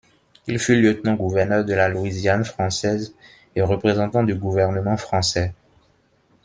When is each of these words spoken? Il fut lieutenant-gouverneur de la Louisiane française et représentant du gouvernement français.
Il 0.47 0.57
fut 0.57 0.81
lieutenant-gouverneur 0.81 1.63
de 1.63 1.75
la 1.75 1.87
Louisiane 1.87 2.43
française 2.43 3.13
et 3.55 3.61
représentant 3.61 4.23
du 4.23 4.33
gouvernement 4.33 4.97
français. 4.97 5.53